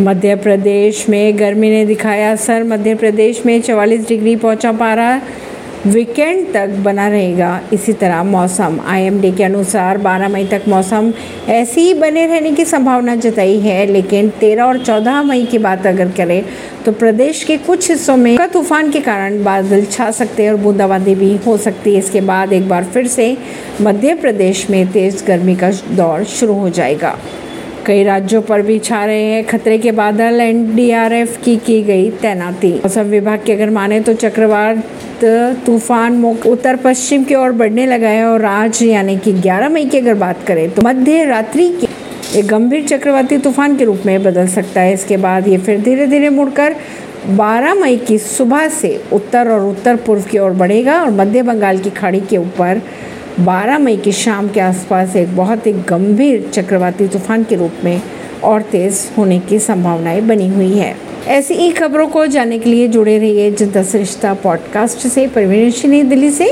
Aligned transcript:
मध्य 0.00 0.34
प्रदेश 0.36 1.08
में 1.08 1.38
गर्मी 1.38 1.70
ने 1.70 1.84
दिखाया 1.86 2.30
असर। 2.32 2.62
मध्य 2.64 2.94
प्रदेश 2.94 3.44
में 3.46 3.60
44 3.62 4.06
डिग्री 4.08 4.36
पहुँचा 4.36 4.70
पारा। 4.72 5.20
वीकेंड 5.86 6.52
तक 6.54 6.68
बना 6.84 7.08
रहेगा। 7.08 7.60
इसी 7.72 7.92
तरह 7.92 8.22
मौसम। 8.22 8.78
आईएमडी 8.86 9.32
के 9.32 9.44
अनुसार 9.44 9.98
12 9.98 10.28
मई 10.28 10.44
तक 10.44 10.62
मौसम 10.68 11.12
ऐसे 11.48 11.80
ही 11.80 11.94
बने 11.94 12.26
रहने 12.26 12.52
की 12.52 12.64
संभावना 12.64 13.14
जताई 13.16 13.58
है, 13.58 13.84
लेकिन 13.86 14.30
13 14.40 14.64
और 14.64 14.78
14 14.78 15.22
मई 15.22 15.44
की 15.44 15.58
बात 15.58 15.86
अगर 15.86 16.10
करें 16.10 16.44
तो 16.84 16.92
प्रदेश 16.92 17.44
के 17.44 17.56
कुछ 17.56 17.90
हिस्सों 17.90 18.16
में 18.16 18.36
का 18.38 18.46
तूफ़ान 18.46 18.90
के 18.90 19.00
कारण 19.00 19.42
बादल 19.44 19.84
छा 19.84 20.10
सकते 20.10 20.42
हैं 20.42 20.52
और 20.52 20.56
बूंदाबांदी 20.56 21.14
भी 21.14 21.36
हो 21.36 21.56
सकती 21.56 21.92
है। 21.92 21.98
इसके 21.98 22.20
बाद 22.20 22.52
एक 22.52 22.68
बार 22.68 22.84
फिर 22.84 23.06
से 23.08 23.36
मध्य 23.80 24.14
प्रदेश 24.14 24.68
में 24.70 24.86
तेज़ 24.92 25.24
गर्मी 25.26 25.56
का 25.56 25.70
दौर 25.90 26.24
शुरू 26.24 26.54
हो 26.54 26.68
जाएगा। 26.70 27.16
कई 27.86 28.02
राज्यों 28.04 28.40
पर 28.42 28.62
भी 28.62 28.78
छा 28.78 29.04
रहे 29.04 29.22
हैं। 29.24 29.44
खतरे 29.46 29.78
के 29.78 29.92
बादल 29.92 30.40
एनडीआरएफ 30.40 31.40
की 31.44 31.56
की 31.58 31.82
गई 31.82 32.10
तैनाती। 32.12 32.72
मौसम 32.74 33.06
विभाग 33.08 33.42
की 33.46 33.52
अगर 33.52 33.70
माने 33.70 34.00
तो 34.00 34.14
चक्रवात, 34.14 34.84
तूफ़ान 35.66 36.24
उत्तर, 36.24 36.76
पश्चिम 36.76 37.24
की 37.24 37.34
ओर 37.34 37.52
बढ़ने 37.52 37.86
लगा 37.86 38.08
है 38.08 38.24
और 38.26 38.44
आज 38.44 38.82
यानी 38.82 39.16
कि 39.18 39.32
11 39.34 39.68
मई 39.68 39.84
की 39.84 39.98
अगर 39.98 40.14
बात 40.16 40.46
करें 40.46 40.70
तो 40.70 40.82
मध्य 40.82 41.24
रात्रि 41.24 41.68
के 41.80 42.38
एक 42.38 42.46
गंभीर 42.46 42.86
चक्रवाती 42.88 43.38
तूफ़ान 43.38 43.76
के 43.76 43.84
रूप 43.84 44.02
में 44.06 44.22
बदल 44.22 44.46
सकता 44.48 44.80
है। 44.80 44.92
इसके 44.94 45.16
बाद 45.18 45.48
ये 45.48 45.58
फिर 45.58 45.80
धीरे 45.80 46.06
धीरे 46.06 46.28
मुड़कर 46.30 46.76
12 47.36 47.74
मई 47.74 47.96
की 47.98 48.18
सुबह 48.18 48.68
से 48.70 49.00
उत्तर 49.12 49.48
और 49.48 49.68
उत्तर 49.68 49.96
पूर्व 49.96 50.22
की 50.22 50.38
ओर 50.38 50.50
बढ़ेगा 50.54 51.00
और 51.02 51.10
मध्य 51.12 51.42
बंगाल 51.42 51.78
की 51.78 51.90
खाड़ी 51.90 52.20
के 52.20 52.36
ऊपर 52.36 52.80
12 53.40 53.78
मई 53.78 53.96
की 53.96 54.12
शाम 54.12 54.48
के 54.48 54.60
आसपास 54.60 55.16
एक 55.16 55.36
बहुत 55.36 55.66
ही 55.66 55.72
गंभीर 55.72 56.50
चक्रवाती 56.52 57.08
तूफ़ान 57.08 57.44
के 57.44 57.54
रूप 57.54 57.72
में 57.84 58.02
और 58.44 58.62
तेज़ 58.62 59.16
होने 59.16 59.38
की 59.38 59.58
संभावनाएँ 59.58 60.20
बनी 60.20 60.48
हुई 60.48 60.72
है। 60.72 60.96
ऐसी 61.26 61.54
ही 61.54 61.72
खबरों 61.72 62.08
को 62.08 62.26
जानने 62.26 62.58
के 62.58 62.70
लिए 62.70 62.88
जुड़े 62.88 63.18
रहिए 63.18 63.50
जनता 63.50 64.34
पॉडकास्ट 64.34 64.98
से। 64.98 65.26
परवीन 65.26 66.08
दिल्ली 66.08 66.30
से। 66.30 66.50